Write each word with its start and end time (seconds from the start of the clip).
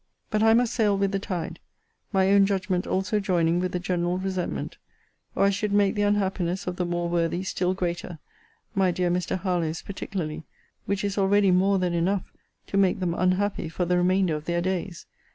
But 0.31 0.41
I 0.41 0.55
must 0.55 0.73
sail 0.73 0.97
with 0.97 1.11
the 1.11 1.19
tide; 1.19 1.59
my 2.11 2.31
own 2.31 2.47
judgment 2.47 2.87
also 2.87 3.19
joining 3.19 3.59
with 3.59 3.71
the 3.71 3.77
general 3.77 4.17
resentment; 4.17 4.77
or 5.35 5.43
I 5.45 5.51
should 5.51 5.71
make 5.71 5.93
the 5.93 6.01
unhappiness 6.01 6.65
of 6.65 6.77
the 6.77 6.87
more 6.87 7.07
worthy 7.07 7.43
still 7.43 7.75
greater, 7.75 8.17
[my 8.73 8.89
dear 8.89 9.11
Mr. 9.11 9.37
Harlowe's 9.37 9.83
particularly;] 9.83 10.43
which 10.87 11.03
is 11.03 11.19
already 11.19 11.51
more 11.51 11.77
than 11.77 11.93
enough 11.93 12.33
to 12.65 12.77
make 12.77 12.99
them 12.99 13.13
unhappy 13.13 13.69
for 13.69 13.85
the 13.85 13.95
remainder 13.97 14.33
of 14.33 14.45
their 14.45 14.59
days. 14.59 15.05